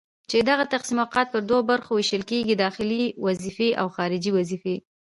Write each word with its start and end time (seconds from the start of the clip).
چي 0.29 0.37
دغه 0.49 0.63
تقسيمات 0.73 1.27
پر 1.33 1.41
دوو 1.49 1.67
برخو 1.71 1.91
ويشل 1.95 2.23
کيږي:داخلي 2.31 3.03
وظيفي 3.25 3.69
او 3.81 3.87
خارجي 3.95 4.31
وظيفي 4.37 4.75